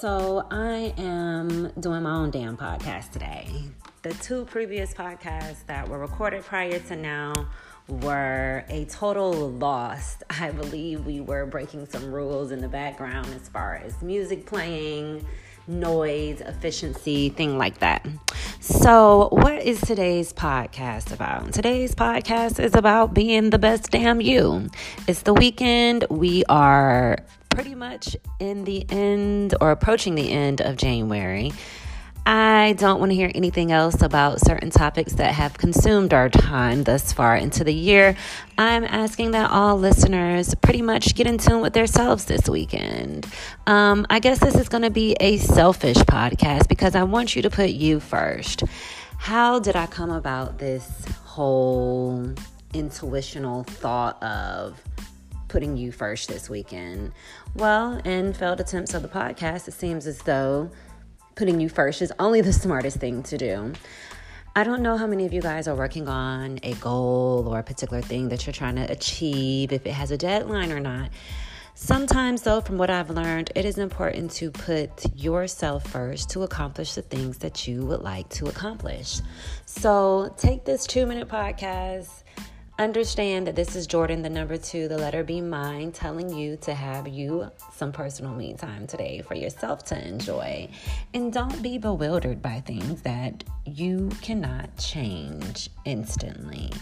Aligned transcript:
So 0.00 0.46
I 0.50 0.94
am 0.96 1.72
doing 1.78 2.04
my 2.04 2.12
own 2.12 2.30
damn 2.30 2.56
podcast 2.56 3.10
today. 3.10 3.50
The 4.00 4.14
two 4.14 4.46
previous 4.46 4.94
podcasts 4.94 5.66
that 5.66 5.86
were 5.90 5.98
recorded 5.98 6.42
prior 6.42 6.78
to 6.78 6.96
now 6.96 7.48
were 7.86 8.64
a 8.70 8.86
total 8.86 9.50
loss. 9.50 10.16
I 10.30 10.52
believe 10.52 11.04
we 11.04 11.20
were 11.20 11.44
breaking 11.44 11.84
some 11.84 12.10
rules 12.10 12.50
in 12.50 12.62
the 12.62 12.68
background 12.68 13.26
as 13.34 13.50
far 13.50 13.74
as 13.74 14.00
music 14.00 14.46
playing, 14.46 15.26
noise, 15.68 16.40
efficiency, 16.40 17.28
thing 17.28 17.58
like 17.58 17.80
that. 17.80 18.08
So, 18.70 19.30
what 19.32 19.64
is 19.64 19.80
today's 19.80 20.32
podcast 20.32 21.12
about? 21.12 21.52
Today's 21.52 21.92
podcast 21.92 22.60
is 22.60 22.76
about 22.76 23.12
being 23.12 23.50
the 23.50 23.58
best 23.58 23.90
damn 23.90 24.20
you. 24.20 24.70
It's 25.08 25.22
the 25.22 25.34
weekend. 25.34 26.06
We 26.08 26.44
are 26.48 27.18
pretty 27.48 27.74
much 27.74 28.16
in 28.38 28.62
the 28.64 28.86
end 28.88 29.56
or 29.60 29.72
approaching 29.72 30.14
the 30.14 30.30
end 30.30 30.60
of 30.60 30.76
January. 30.76 31.52
I 32.26 32.74
don't 32.74 33.00
want 33.00 33.10
to 33.10 33.16
hear 33.16 33.30
anything 33.34 33.72
else 33.72 34.02
about 34.02 34.40
certain 34.40 34.70
topics 34.70 35.14
that 35.14 35.34
have 35.34 35.56
consumed 35.56 36.12
our 36.12 36.28
time 36.28 36.84
thus 36.84 37.12
far 37.12 37.36
into 37.36 37.64
the 37.64 37.72
year. 37.72 38.16
I'm 38.58 38.84
asking 38.84 39.30
that 39.32 39.50
all 39.50 39.78
listeners 39.78 40.54
pretty 40.56 40.82
much 40.82 41.14
get 41.14 41.26
in 41.26 41.38
tune 41.38 41.60
with 41.60 41.72
themselves 41.72 42.26
this 42.26 42.48
weekend. 42.48 43.26
Um, 43.66 44.06
I 44.10 44.20
guess 44.20 44.38
this 44.38 44.54
is 44.54 44.68
going 44.68 44.82
to 44.82 44.90
be 44.90 45.16
a 45.20 45.38
selfish 45.38 45.96
podcast 45.96 46.68
because 46.68 46.94
I 46.94 47.02
want 47.04 47.34
you 47.34 47.42
to 47.42 47.50
put 47.50 47.70
you 47.70 48.00
first. 48.00 48.64
How 49.16 49.58
did 49.58 49.76
I 49.76 49.86
come 49.86 50.10
about 50.10 50.58
this 50.58 51.04
whole 51.24 52.32
intuitional 52.74 53.64
thought 53.64 54.22
of 54.22 54.80
putting 55.48 55.76
you 55.76 55.90
first 55.90 56.28
this 56.28 56.48
weekend? 56.48 57.12
Well, 57.54 57.96
in 58.04 58.32
failed 58.32 58.60
attempts 58.60 58.94
of 58.94 59.02
the 59.02 59.08
podcast, 59.08 59.68
it 59.68 59.74
seems 59.74 60.06
as 60.06 60.18
though 60.18 60.70
putting 61.40 61.58
you 61.58 61.70
first 61.70 62.02
is 62.02 62.12
only 62.18 62.42
the 62.42 62.52
smartest 62.52 62.98
thing 62.98 63.22
to 63.22 63.38
do. 63.38 63.72
I 64.54 64.62
don't 64.62 64.82
know 64.82 64.98
how 64.98 65.06
many 65.06 65.24
of 65.24 65.32
you 65.32 65.40
guys 65.40 65.66
are 65.68 65.74
working 65.74 66.06
on 66.06 66.58
a 66.62 66.74
goal 66.74 67.48
or 67.48 67.60
a 67.60 67.62
particular 67.62 68.02
thing 68.02 68.28
that 68.28 68.44
you're 68.44 68.52
trying 68.52 68.76
to 68.76 68.82
achieve, 68.82 69.72
if 69.72 69.86
it 69.86 69.92
has 69.92 70.10
a 70.10 70.18
deadline 70.18 70.70
or 70.70 70.80
not. 70.80 71.08
Sometimes, 71.74 72.42
though, 72.42 72.60
from 72.60 72.76
what 72.76 72.90
I've 72.90 73.08
learned, 73.08 73.52
it 73.54 73.64
is 73.64 73.78
important 73.78 74.32
to 74.32 74.50
put 74.50 75.16
yourself 75.16 75.86
first 75.86 76.28
to 76.32 76.42
accomplish 76.42 76.92
the 76.92 77.00
things 77.00 77.38
that 77.38 77.66
you 77.66 77.86
would 77.86 78.02
like 78.02 78.28
to 78.30 78.48
accomplish. 78.48 79.22
So, 79.64 80.34
take 80.36 80.66
this 80.66 80.86
two 80.86 81.06
minute 81.06 81.28
podcast 81.28 82.19
Understand 82.80 83.46
that 83.46 83.56
this 83.56 83.76
is 83.76 83.86
Jordan, 83.86 84.22
the 84.22 84.30
number 84.30 84.56
two, 84.56 84.88
the 84.88 84.96
letter 84.96 85.22
B 85.22 85.42
mine, 85.42 85.92
telling 85.92 86.34
you 86.34 86.56
to 86.62 86.72
have 86.72 87.06
you 87.06 87.50
some 87.74 87.92
personal 87.92 88.32
me 88.34 88.54
time 88.54 88.86
today 88.86 89.20
for 89.20 89.34
yourself 89.34 89.84
to 89.88 90.08
enjoy. 90.08 90.66
And 91.12 91.30
don't 91.30 91.60
be 91.60 91.76
bewildered 91.76 92.40
by 92.40 92.60
things 92.60 93.02
that 93.02 93.44
you 93.66 94.08
cannot 94.22 94.74
change 94.78 95.68
instantly. 95.84 96.72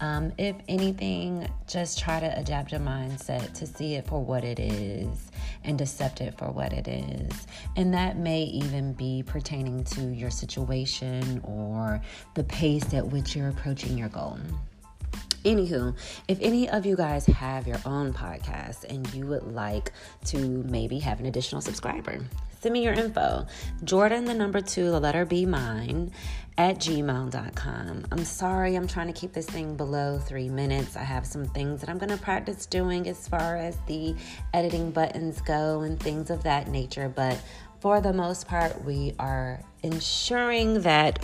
Um, 0.00 0.30
if 0.36 0.56
anything, 0.68 1.50
just 1.66 1.98
try 1.98 2.20
to 2.20 2.38
adapt 2.38 2.70
your 2.70 2.82
mindset 2.82 3.54
to 3.54 3.66
see 3.66 3.94
it 3.94 4.06
for 4.06 4.22
what 4.22 4.44
it 4.44 4.58
is 4.58 5.30
and 5.64 5.80
accept 5.80 6.20
it 6.20 6.36
for 6.36 6.50
what 6.50 6.74
it 6.74 6.86
is. 6.86 7.46
And 7.76 7.94
that 7.94 8.18
may 8.18 8.42
even 8.42 8.92
be 8.92 9.22
pertaining 9.26 9.84
to 9.84 10.02
your 10.02 10.28
situation 10.28 11.40
or 11.44 12.02
the 12.34 12.44
pace 12.44 12.92
at 12.92 13.06
which 13.06 13.34
you're 13.34 13.48
approaching 13.48 13.96
your 13.96 14.10
goal. 14.10 14.38
Anywho, 15.44 15.96
if 16.28 16.38
any 16.40 16.68
of 16.68 16.86
you 16.86 16.96
guys 16.96 17.26
have 17.26 17.66
your 17.66 17.80
own 17.84 18.12
podcast 18.12 18.84
and 18.84 19.12
you 19.14 19.26
would 19.26 19.44
like 19.44 19.92
to 20.26 20.38
maybe 20.38 20.98
have 20.98 21.20
an 21.20 21.26
additional 21.26 21.60
subscriber, 21.60 22.18
send 22.60 22.72
me 22.72 22.84
your 22.84 22.94
info. 22.94 23.46
Jordan, 23.84 24.24
the 24.24 24.34
number 24.34 24.60
two, 24.60 24.90
the 24.90 25.00
letter 25.00 25.24
B, 25.24 25.46
mine, 25.46 26.10
at 26.58 26.76
gmail.com. 26.78 28.06
I'm 28.10 28.24
sorry, 28.24 28.76
I'm 28.76 28.86
trying 28.86 29.08
to 29.08 29.12
keep 29.12 29.32
this 29.32 29.46
thing 29.46 29.76
below 29.76 30.18
three 30.18 30.48
minutes. 30.48 30.96
I 30.96 31.02
have 31.02 31.26
some 31.26 31.44
things 31.44 31.80
that 31.80 31.90
I'm 31.90 31.98
going 31.98 32.10
to 32.10 32.16
practice 32.16 32.66
doing 32.66 33.08
as 33.08 33.28
far 33.28 33.56
as 33.56 33.76
the 33.86 34.14
editing 34.54 34.90
buttons 34.90 35.40
go 35.42 35.82
and 35.82 36.00
things 36.00 36.30
of 36.30 36.42
that 36.44 36.68
nature, 36.68 37.12
but 37.14 37.38
for 37.80 38.00
the 38.00 38.12
most 38.12 38.48
part, 38.48 38.84
we 38.84 39.14
are 39.18 39.62
ensuring 39.82 40.80
that 40.80 41.18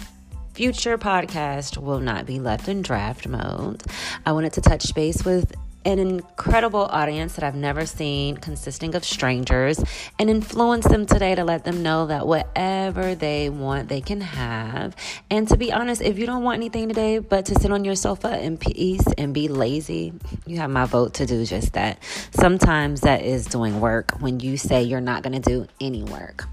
future 0.53 0.99
podcast 0.99 1.79
will 1.79 2.01
not 2.01 2.27
be 2.27 2.39
left 2.39 2.69
in 2.69 2.83
draft 2.83 3.27
mode. 3.27 3.83
I 4.27 4.33
wanted 4.33 4.53
to 4.55 4.61
touch 4.61 4.95
base 4.95 5.25
with 5.25 5.55
an 5.85 5.99
incredible 5.99 6.83
audience 6.83 7.35
that 7.35 7.45
I've 7.45 7.57
never 7.57 7.87
seen, 7.87 8.37
consisting 8.37 8.95
of 8.95 9.05
strangers, 9.05 9.83
and 10.19 10.31
influence 10.31 10.87
them 10.87 11.07
today 11.07 11.35
to 11.35 11.43
let 11.43 11.65
them 11.65 11.83
know 11.83 12.07
that 12.07 12.27
whatever 12.27 13.15
they 13.15 13.49
want, 13.49 13.89
they 13.89 14.01
can 14.01 14.21
have. 14.21 14.95
And 15.31 15.49
to 15.49 15.57
be 15.57 15.73
honest, 15.73 16.03
if 16.03 16.19
you 16.19 16.27
don't 16.27 16.45
want 16.45 16.57
anything 16.57 16.87
today 16.87 17.19
but 17.19 17.47
to 17.47 17.59
sit 17.59 17.73
on 17.73 17.85
your 17.85 17.97
sofa 17.97 18.41
in 18.41 18.59
peace 18.59 19.05
and 19.19 19.35
be 19.35 19.49
lazy, 19.49 20.12
you 20.47 20.59
have 20.59 20.71
my 20.71 20.85
vote 20.85 21.15
to 21.15 21.27
do 21.27 21.45
just 21.45 21.73
that. 21.73 22.01
Sometimes 22.31 23.01
that 23.01 23.23
is 23.25 23.47
doing 23.47 23.81
work 23.81 24.12
when 24.21 24.39
you 24.39 24.57
say 24.57 24.83
you're 24.83 25.01
not 25.01 25.23
going 25.23 25.41
to 25.41 25.51
do 25.51 25.67
any 25.81 26.05
work. 26.05 26.47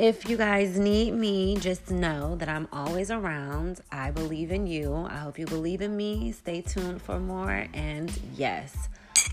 If 0.00 0.30
you 0.30 0.38
guys 0.38 0.78
need 0.78 1.12
me, 1.12 1.58
just 1.58 1.90
know 1.90 2.34
that 2.36 2.48
I'm 2.48 2.68
always 2.72 3.10
around. 3.10 3.82
I 3.92 4.10
believe 4.10 4.50
in 4.50 4.66
you. 4.66 4.94
I 4.94 5.18
hope 5.18 5.38
you 5.38 5.44
believe 5.44 5.82
in 5.82 5.94
me. 5.94 6.32
Stay 6.32 6.62
tuned 6.62 7.02
for 7.02 7.20
more. 7.20 7.66
And 7.74 8.10
yes, 8.34 8.88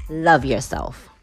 love 0.10 0.44
yourself. 0.44 1.17